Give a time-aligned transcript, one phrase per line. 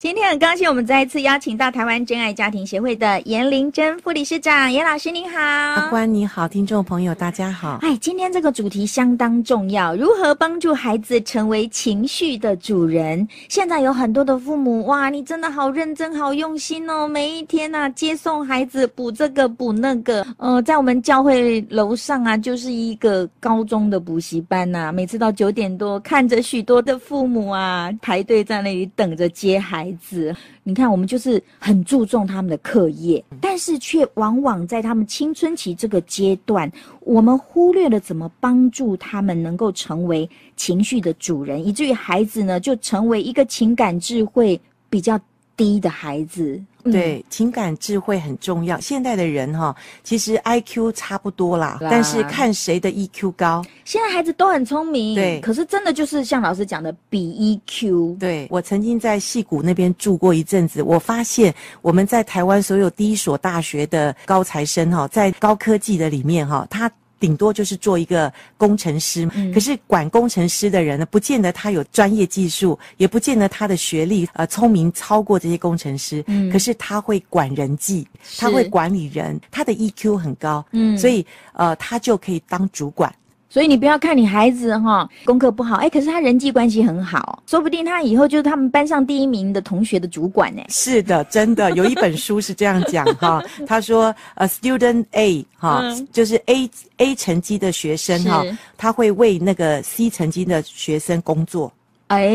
[0.00, 5.40] 今天很高兴，我们再一次邀请到台湾真爱家庭协会的颜玲珍副理事长，颜老师您好。
[5.40, 7.80] 阿关你好，听众朋友大家好。
[7.82, 13.26] 哎，今天这个主题相当重要，如何帮助孩子成为情绪的主人？
[13.48, 20.24] 现在有很多的父母，哇，你真的好认真、好用心哦，每一天啊接送孩子补这个补那个。
[20.36, 29.87] 呃，在我们教会楼上啊，就是一个高中的补习班呐、啊，每次到九点多，看着许多的父母啊排队在那里等着接孩子。
[29.88, 45.18] 孩子，你看，我们就是很注重他们的课业，但是却往往在他们青春期这个阶段，我们忽略了怎么帮助他们能够成为情绪的主人，以至于孩子呢，就成为一个情感智慧比较
[45.56, 46.60] 低的孩子。
[46.92, 48.78] 对，情感智慧很重要。
[48.80, 53.64] 现代的人哈，其实 IQ 差不多啦，啦，但是看谁的 EQ 高。
[53.84, 58.18] 现在孩子都很聪明，对，可是真的就是像老师讲的比 EQ。
[58.18, 66.90] 对，我曾经在戏谷那边住过一阵子，我发现我们在台湾所有第一所大学的高材生哈，在高科技的里面哈，他。
[67.20, 78.06] 顶多就是做一个工程师，嗯，可是管工程师的人呢，不见得他有专业技术，也不见得他的学历呃聪明超过这些工程师，嗯，可是他会管人际，
[78.38, 83.12] 他会管理人，他的 EQ 很高，嗯，所以呃他就可以当主管。
[83.50, 90.62] 所以你不要看你孩子哈功课不好，哎，可是他人际关系很好，说不定他以后就是他们班上第一名的同学的主管呢。
[90.68, 95.82] 是的，真的有一本书是这样讲哈， 他说呃，student A 哈，
[96.12, 98.44] 就是 A A 成绩的学生哈，
[98.76, 101.72] 他会为那个 C 成绩的学生工作。
[102.08, 102.28] 哎，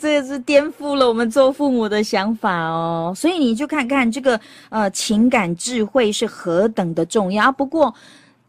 [0.00, 3.12] 这个是颠覆了我们做父母的想法哦。
[3.14, 7.52] 所以你就看看这个呃情感智慧是何等的重要。
[7.52, 7.94] 不过。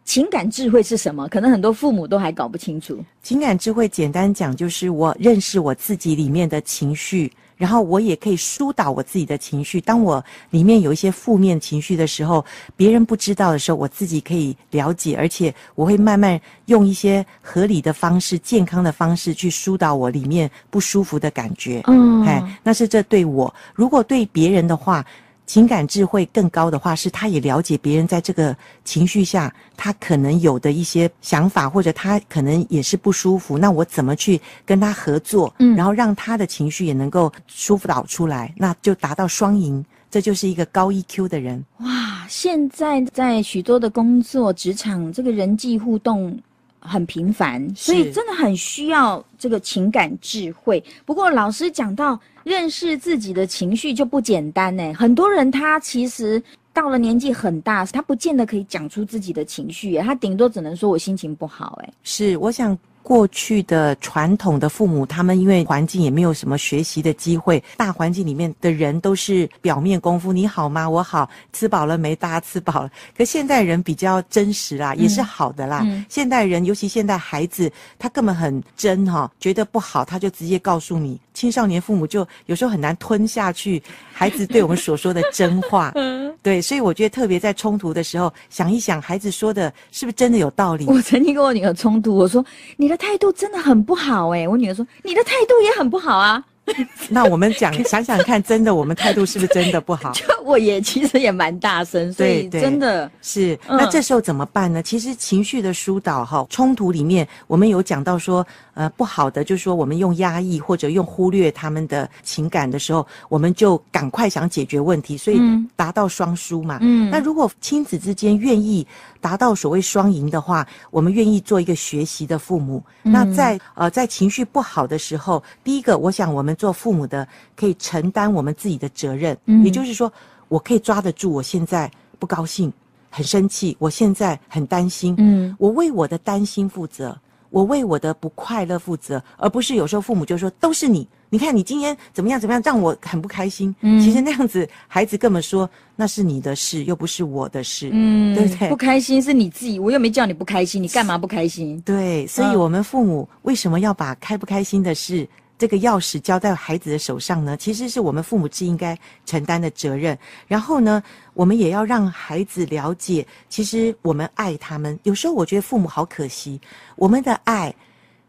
[0.09, 1.27] 情感智慧是什么？
[1.27, 2.97] 可能很多父母都还搞不清楚。
[3.21, 9.79] 情感智慧简单讲就是我认识我自己里面的情绪，然后我也可以疏导我自己的情绪。
[9.79, 12.43] 当我里面有一些负面情绪的时候，
[12.75, 21.83] 别人不知道的时候，我自己可以了解，而且我会慢慢用一些合理的方式、健康的方式去疏导我里面不舒服的感觉。
[21.85, 23.53] 嗯，哎，那是这对我。
[23.75, 25.05] 如果对别人的话。
[25.49, 28.55] 情感智慧更高的话，是他也了解别人在这个
[28.85, 33.57] 情绪下，他可能有的一些想法，或者他可能也是不舒服。
[33.57, 39.83] 那我怎么去跟他合作，嗯，然后让他的情绪也能够舒服导出来，那就达到双赢。
[40.11, 41.65] 这就是一个高 EQ 的人。
[41.79, 46.39] 哇，现在在许多的工作职场，这个人际互动
[46.79, 50.83] 很频繁，所以真的很需要这个情感智慧。
[51.05, 52.19] 不过老师讲到。
[52.45, 54.93] 认识自己的情绪就不简单呢。
[54.93, 56.41] 很多人他其实
[56.73, 61.77] 到了年纪很大，他不见得可以讲出自己的情绪，他顶多只能说我心情不好。
[61.83, 62.75] 哎，是，我想。
[63.09, 70.87] 过去的传统的父母，他们因为环境也没有什么学习的机会，大环境里面的人都是表面功夫，你好吗？
[70.87, 72.15] 我好，吃饱了没？
[72.15, 72.91] 大家吃饱了。
[73.17, 75.81] 可现代人比较真实啦，也是好的啦。
[75.85, 81.19] 嗯、现代人，尤其现代孩子，他根本很真哈、哦，觉得不好他就直接告诉你。
[81.33, 83.81] 青少年父母就有时候很难吞下去
[84.13, 85.91] 孩子对我们所说的真话。
[86.43, 90.85] 对，所以我觉得特别在冲突的时候，想一想孩子说的是不是真的有道理。
[90.85, 92.45] 我曾经跟我女儿冲突，我说
[92.77, 92.99] 你的。
[92.99, 94.47] 态度真的很不好哎、欸！
[94.49, 96.43] 我女儿说：“你的态度也很不好啊。
[97.07, 100.11] ”那我们讲想想看，真的我们态度是不是真的不好？
[100.13, 103.57] 就我也其实也蛮大声，所以真的是。
[103.69, 104.83] 那这时候怎么办呢？
[104.83, 108.45] 其实情绪的疏导哈，冲突里面我们有讲到说。
[108.79, 115.37] 呃，不好的就是说，我们用压抑或者用忽略他们的情感的时候，我们就赶快想解决问题，所以
[115.75, 116.77] 达到双输嘛。
[116.79, 118.87] 嗯，那如果亲子之间愿意
[119.19, 122.81] 达到所谓双赢的话，我们愿意做一个学习的父母。
[123.03, 129.37] 嗯、那在呃在情绪不好的时候，第一个，我想我们做父母的可以承担我们自己的责任。
[129.43, 130.09] 嗯，也就是说，
[130.47, 132.71] 我可以抓得住，我现在不高兴、
[133.09, 135.15] 很生气，我现在很担心。
[135.17, 137.13] 嗯，我为我的担心负责。
[137.49, 143.73] 我为我的不快乐负责，而不是有时候父母就说都是你，你看你今天怎么样怎么样，让我很不开心。
[143.81, 147.89] 嗯，其实那样子，孩子根本说那是你的事，又不是我的事。
[147.91, 148.69] 嗯，对不对？
[148.69, 151.81] 不开心是你自己，我又没叫你不开心，你干嘛不开心？
[151.81, 155.27] 对，所以我们父母为什么要把开不开心的事？
[155.59, 160.17] 这个钥匙交在孩子的手上呢，其实是我们父母是应该承担的责任。
[160.47, 161.03] 然后呢，
[161.33, 164.97] 我们也要让孩子了解，其实我们爱他们。
[165.03, 166.59] 有时候我觉得父母好可惜，
[166.95, 167.75] 我们的爱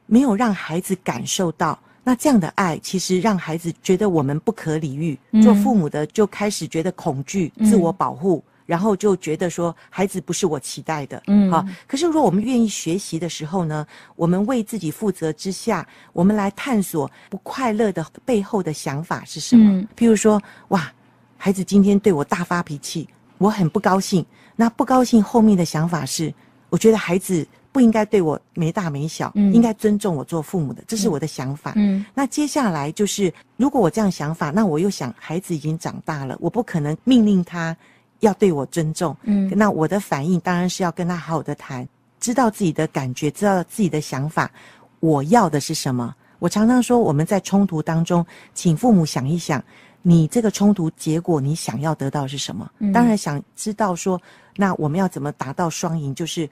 [0.06, 11.20] 没有让孩子感受到那这样的爱，其实让孩子觉得我们不可理喻，嗯、做父母的就开始觉得恐惧、自我保护，嗯、然后就觉得说孩子不是我期待的。
[11.26, 11.66] 嗯，好。
[11.88, 13.84] 可是如果我们愿意学习的时候呢，
[14.14, 19.72] 我们为自己负责之下，我们来探索不快乐的背后的想法是什么？
[19.72, 20.88] 嗯、譬如说，哇，
[21.36, 23.08] 孩子今天对我大发脾气，
[23.38, 24.24] 我很不高兴。
[24.54, 26.32] 那不高兴后面的想法是，
[26.68, 27.44] 我觉得孩子。
[27.72, 31.72] 不应该对我没大没小，嗯、应该尊重我做父母的，这是我的想法。
[31.76, 37.76] 嗯，那接下来就是，如果我这样想法，那我又想，孩子已经长大了，我不可能命令他
[38.20, 39.16] 要对我尊重。
[39.24, 41.86] 嗯，那我的反应当然是要跟他好好的谈，
[42.18, 44.50] 知道自己的感觉，知道自己的想法，
[45.00, 46.14] 我要的是什么。
[46.38, 48.24] 我常常说，我们在冲突当中，
[48.54, 49.62] 请父母想一想，
[50.02, 52.70] 你这个冲突结果，你想要得到是什么？
[52.78, 54.20] 嗯、当然想知道说，
[54.56, 56.48] 那我们要怎么达到双赢，就是。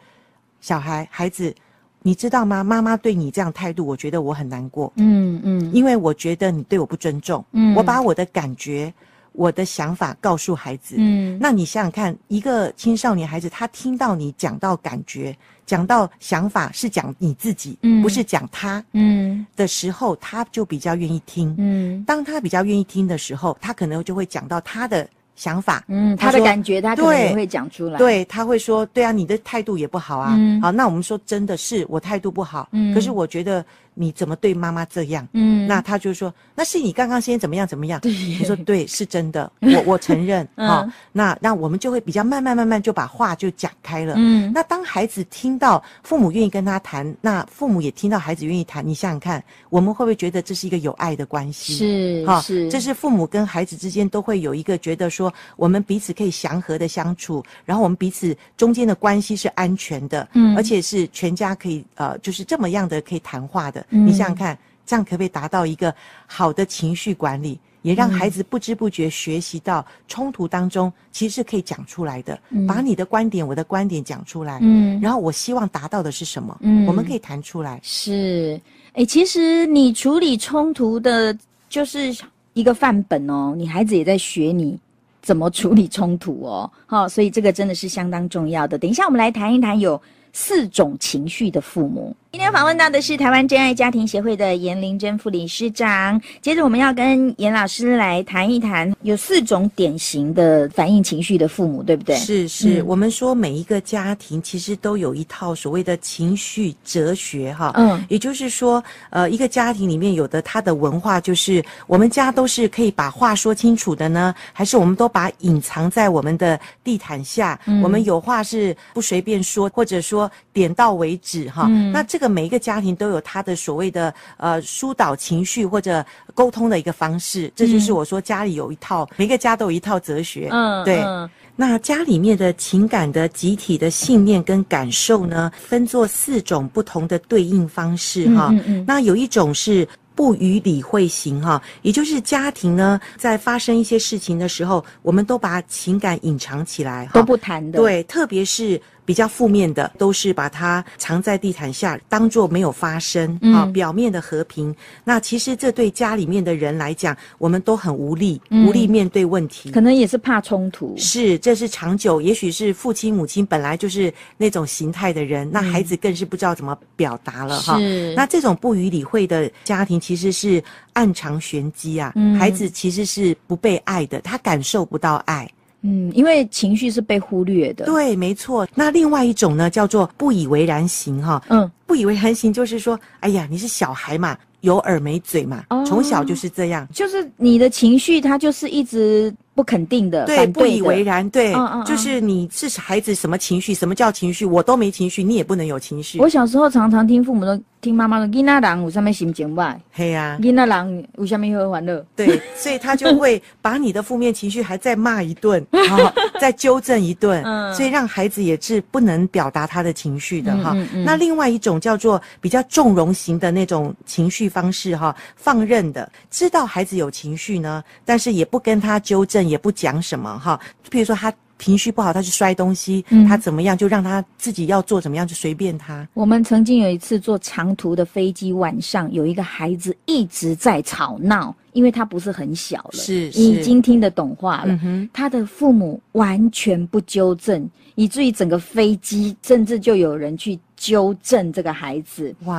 [0.61, 1.55] 小孩孩子，
[2.03, 2.65] 你知道吗？
[2.65, 4.93] 妈妈对你这样态度，我觉得我很难过。
[4.97, 7.45] 嗯嗯，嗯因为我觉得你对我不尊重。
[7.53, 8.93] 嗯，我把我的感觉、
[9.33, 10.97] 我的想法告诉孩子。
[10.99, 15.37] 嗯，那你想想看，一个青少年孩子，他听到你讲到感觉、
[15.67, 21.55] 讲到想法，是讲你自己，嗯，不是讲他，嗯的时候，他就比较愿意听。
[21.59, 25.09] 嗯，当他比较愿意听的时候，他可能就会讲到他的。
[25.39, 27.97] 想法，嗯，他，的感觉，他可能也会讲出来。
[27.97, 30.35] 对，他会说，对啊，你的态度也不好啊。
[30.37, 32.69] 嗯，好，那我们说，真的是我态度不好。
[32.73, 33.65] 嗯，可是我觉得。
[33.99, 35.27] 你怎么对妈妈这样？
[35.33, 37.99] 嗯，那他就说，那是你刚刚先怎么样怎么样？
[38.01, 40.47] 对，你说对，是真的，我我承认。
[40.57, 44.15] 好， 那那我们就会比较慢慢慢慢就把话就讲开了。
[44.17, 51.75] 嗯，那当孩子听到父母愿意跟他谈，那父母也听到孩子愿意谈，你想想看，我们会不会觉得这是一个有爱的关系？
[51.75, 63.85] 是，哈，是，这是父母跟孩子之间都会有一个觉得说，我们彼此可以祥和的相处，然后我们彼此中间的关系是安全的，嗯，而且是全家可以呃，就是这么样的可以谈话的。
[63.89, 65.95] 你想想看，这样可不可以达到一个
[66.27, 77.81] 好的情绪管理，也让孩子不知不觉学习到冲突当中其实是可以讲出来的，嗯、把你的观点、我的观点讲出来，嗯，然后我希望达到的是什么，嗯，我们可以谈出来。
[77.83, 78.61] 是，
[78.95, 81.37] 哎，其实你处理冲突的
[81.69, 82.15] 就是
[82.53, 84.79] 一个范本哦，你孩子也在学你
[85.23, 88.79] 怎么处理冲突哦，好、哦，所以这个真的是相当重要的。
[88.79, 90.01] 等一下我们来谈一谈有
[90.33, 92.15] 四种情绪的父母。
[92.31, 96.21] 今天访问到的是台湾真爱家庭协会的严玲珍副理事长。
[96.43, 102.15] 接着我们要跟严老师来谈一谈，有四种典型的反映情绪的父母，对不对？
[102.19, 117.59] 是是，嗯、我们说每一个家庭其实都有一套所谓的情绪哲学，哈，嗯，也就是说，呃，一个家庭里面有的他的文化就是，我们家都是可以把话说清楚的呢，还是我们都把隐藏在我们的地毯下？
[117.65, 122.19] 嗯、我们有话是不随便说，或者说点到为止，哈，嗯、那这。
[122.19, 130.49] 这个每一个家庭都有他的所谓的呃疏导情绪或者沟通的一个方式，这就是我说家里有一套，嗯、每个家都有一套哲学。
[130.51, 131.01] 嗯，对。
[131.05, 138.49] 嗯、那家里面的情感的集体的信念跟感受呢，分作四种不同的对应方式哈。
[138.51, 147.79] 嗯嗯嗯，那有一种是不予理会型哈，也就是家庭呢在发生一些事情的时候，我们都把情感隐藏起来，都不谈的。
[147.79, 148.83] 对，特别是。
[149.09, 154.75] 比较负面的都是把它藏在地毯下，当做没有发生啊，表面的和平。
[155.03, 159.71] 那其实这对家里面的人来讲，我们都很无力，无力面对问题。
[159.71, 160.95] 可能也是怕冲突。
[160.99, 167.79] 是，这是长久，也许是父亲母亲本来就是那种形态的人，那孩子更是不知道怎么表达了哈。
[167.79, 168.13] 是。
[168.15, 170.63] 那这种不予理会的家庭，其实是
[170.93, 172.13] 暗藏玄机啊。
[172.39, 175.51] 孩子其实是不被爱的，他感受不到爱。
[175.83, 177.85] 嗯，因为情绪是被忽略的。
[177.85, 178.67] 对，没错。
[178.75, 181.43] 那另外一种呢，叫做不以为然型哈。
[181.49, 186.87] 嗯，不以为然型就是说，哎呀，你是小孩嘛，有耳没嘴嘛，哦、从小就是这样。
[186.93, 189.35] 就是你的情绪，它就是一直。
[189.59, 196.21] 不肯定的，对，不以为然，对，嗯嗯，就是你是孩子什么情绪，什么叫情绪，我都没情绪，你也不能有情绪。
[196.21, 199.77] 我小时候常常听父母的，听妈妈的，囡仔人有什么心情吧？
[199.91, 202.07] 嘿呀，囡仔人有什么好欢乐？
[202.15, 210.73] 对，所以他就会把你的负面情绪还再骂一顿， 好，再纠正一顿，嗯，所以让孩子也是不能表达他的情绪的哈。
[211.05, 219.48] 那另外一种叫做比较纵容型的那种情绪方式哈，放任的，知道孩子有情绪呢，但是也不跟他纠正。
[219.49, 220.59] 也不讲什么哈，
[220.91, 226.07] 比如说他情绪不好，他去摔东西，嗯他怎么样就让他自己要做怎么样就随便他。
[226.15, 234.79] 我们曾经有一次坐长途的飞机，晚上有一个孩子一直在吵闹，因为他不是很小了，是是已经听得懂话了。
[234.85, 242.33] 嗯，他的父母完全不纠正，以至于整个飞机甚至就有人去纠正这个孩子。
[242.45, 242.57] 哇，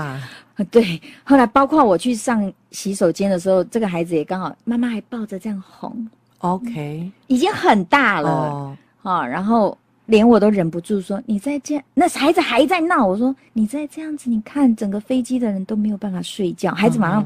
[0.55, 1.01] 啊，对。
[1.24, 6.05] 后来包括我去上洗手间的时候，这个孩子也刚好妈妈还抱着这样哄，
[6.39, 8.29] OK，已经很大了。
[8.29, 17.25] 哦，啊，然后连我都忍不住说：“你再这样，那孩子还在闹。”我说：“你再这样子，你看整个飞机的人都没有办法睡觉。”孩子马上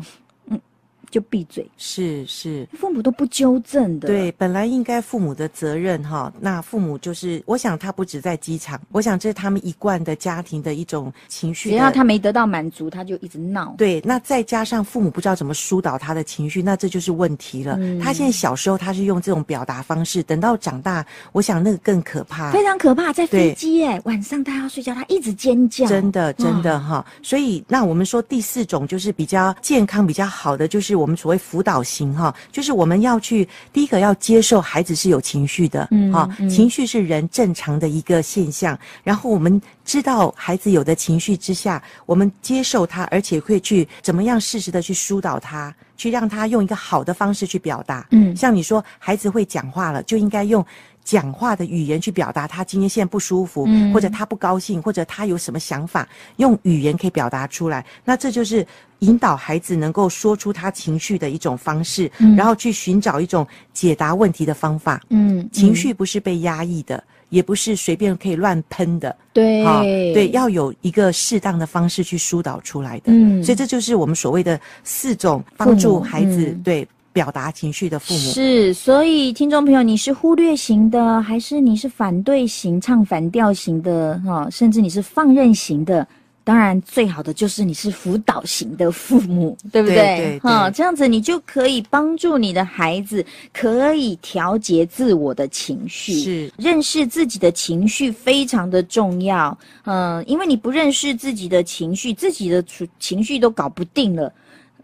[1.13, 2.67] 就闭嘴，是是。
[2.74, 4.08] 父母都不纠正的。
[4.08, 11.70] 对，本来应该父母的责任哈，那父母就是，我想他不止在机场，我想这是他们一贯的家庭的一种情绪。
[11.70, 13.75] 只要他没得到满足，他就一直闹。
[13.77, 17.77] 对，那再加上父母不知道怎么疏导他的情绪，那这就是问题了。
[17.79, 22.51] 嗯他现在小时候他是用这种表达方式，等到长大，我想那个更可怕。
[22.51, 50.65] 非常可怕，在飞机哎，晚上他要睡觉，他一直尖叫，真的，真的哈，所以那我们说第四种就是比较健康、比较好的，就是我们所谓辅导型哈，就是我们要去第一个要接受孩子是有情绪的，嗯哈，嗯情绪是人正常的一个现象，然后我们知道孩子有的情绪之下，我们接受他，而且会去怎么样适时的去疏导他，去让他用一个好的方式去表达，嗯像你说孩子会讲话了，就应该用。
[51.03, 56.07] 讲话的语言去表达他今天现在不舒服，嗯或者他不高兴，或者他有什么想法，
[56.38, 57.86] 用语言可以表达出来。
[58.05, 58.65] 那这就是
[59.00, 65.01] 引导孩子能够说出他情绪的一种方式，嗯然后去寻找一种解答问题的方法。
[65.10, 69.13] 嗯，情绪不是被压抑的，也不是随便可以乱喷的。
[69.33, 73.05] 对啊，对，要有一个适当的方式去疏导出来的。
[73.07, 78.20] 嗯所以这就是我们所谓的四种帮助孩子、嗯对表达情绪的父母。
[78.34, 84.20] 是，所以听众朋友，你是忽略型的，还是你是反对型、唱反调型的？
[84.25, 86.05] 哈、甚至你是放任型的？
[86.46, 89.96] 当然，最好的就是你是辅导型的父母， 对不对？
[89.96, 99.58] 对哈，这样子你就可以帮助你的孩子，可以调节自我的情绪，是认识自己的情绪非常的重要。
[99.86, 104.29] 嗯，因为你不认识自己的情绪，自己的处情绪都搞不定了，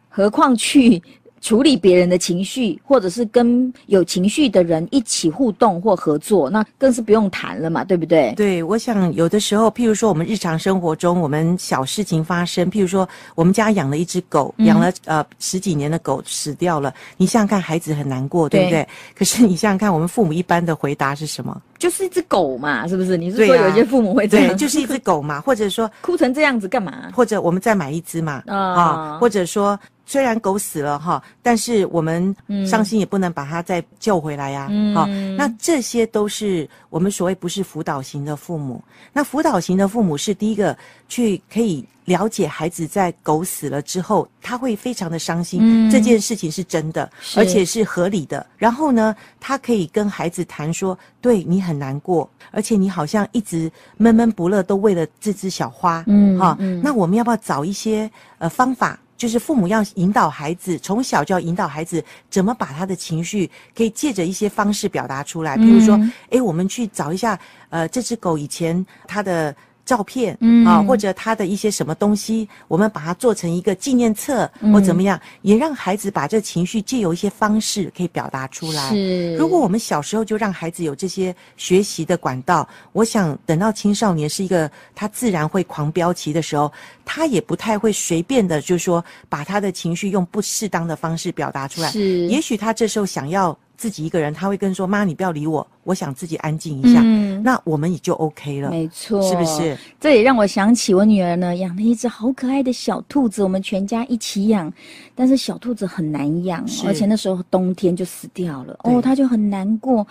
[0.07, 1.01] 何况去。
[1.41, 8.34] 处理别人的情绪，或者是跟有情绪的人一起互动或合作，那更是不用谈了嘛，对不对？
[8.36, 18.84] 对，我想有的时候，譬如说我们日常生活中，我们小事情发生，譬如说我们家养了一只狗，嗯养了呃十几年的狗死掉了，你想想看，孩子很难过，对不对？
[18.84, 21.62] 对可是你想想看，我们父母一般的回答是什么？
[21.77, 23.15] 就是一只狗嘛，是不是？
[23.15, 24.50] 你是说有一些父母会这样？
[24.50, 27.10] 对，就是一只狗嘛，或者说 哭成这样子干嘛？
[27.13, 29.79] 或者我们再买一只嘛，啊啊，或者说
[30.10, 32.36] 虽然狗死了哈，但是我们
[32.68, 35.06] 伤心也不能把它再救回来呀，嗯好，
[35.38, 38.84] 那这些都是我们所谓不是辅导型的父母。
[39.13, 40.75] 那辅导型的父母是第一个
[41.08, 48.44] 去可以了解孩子在狗死了之后，他会非常的伤心，嗯这件事情是真的，而且是合理的。
[48.58, 59.00] 然后呢，他可以跟孩子谈说，对你很难过，而且你好像一直闷闷不乐，都为了这只小花，嗯哈、嗯那我们要不要找一些呃方法？
[59.19, 65.57] 就是父母要引导孩子，从小就要引导孩子怎么把他的情绪可以借着一些方式表达出来。
[65.57, 67.38] 比如说，嗯诶，我们去找一下，
[67.69, 69.53] 呃，这只狗以前它的
[69.89, 78.89] 照片，嗯啊，或者他的一些什么东西，我们把它做成一个纪念册，嗯或怎么样，也让孩子把这情绪借由一些方式可以表达出来。
[78.89, 86.72] 是，如果我们小时候就让孩子有这些学习的管道，我想等到青少年是一个他自然会狂飙期的时候，
[87.03, 91.89] 他也不太会随便的，就是说把他的情绪用不适当的方式表达出来。
[91.89, 97.00] 是也许他这时候想要自己一个人，他会跟说：“妈，你不要理我，我想自己安静一下。
[97.01, 99.77] 嗯那我们也就 OK 了，没错，是不是？
[99.98, 104.69] 这也让我想起我女儿呢，养了一只好可爱的小兔子，我们全家一起养。
[105.15, 110.05] 但是小兔子很难养，而且那时候冬天就死掉了，哦，她就很难过。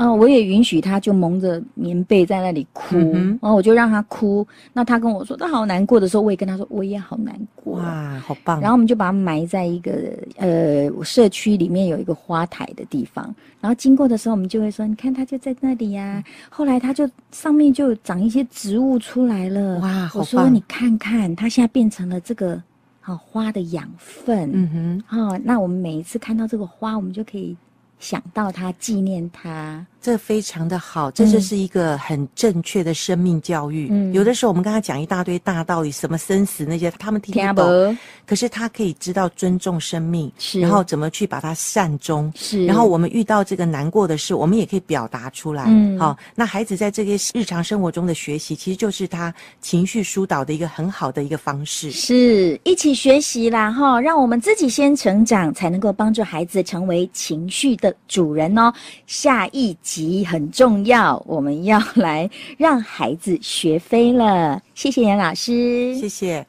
[0.00, 4.46] 啊、我也允许他就蒙着棉被在那里哭，嗯然后我就让他哭。
[4.72, 7.74] 那他跟我说他好难过的时候，我也跟他说我也好难过。
[7.74, 8.58] 哇，好棒！
[8.62, 9.92] 然后我们就把它埋在一个
[10.38, 19.78] 呃社区里面有一个花台的地方，然后经过的时候，我们就会说，你看它就在那里呀、后来它就上面就长一些植物出来了。
[19.80, 22.60] 哇好我说你看看，它现在变成了这个
[23.02, 24.50] 好、花的养分。
[24.54, 27.54] 嗯哼，哦，那我们每一次看到这个花，我们就可以
[28.00, 29.86] 想到他，纪念他。
[30.02, 33.88] 这非常的好，这就是一个很正确的生命教育。
[33.90, 37.98] 嗯，有的时候我们跟他讲一大堆大道理，什么生死那些，他们听不懂。
[38.26, 42.32] 可是他可以知道尊重生命，是，然后怎么去把它善终。
[42.34, 45.64] 是，然后我们遇到这个难过的事，我们也可以表达出来。
[45.66, 51.90] 嗯，好，那孩子在这些日常生活中的学习，其实就是他情绪疏导的一个很好的一个方式。
[51.90, 58.72] 是一起学习啦，哈，让我们自己先成长，才能够帮助孩子成为情绪的主人哦。
[59.06, 59.89] 下一集。
[59.90, 64.62] 习很重要，我们要来让孩子学飞了。
[64.74, 66.46] 谢谢杨老师，谢谢。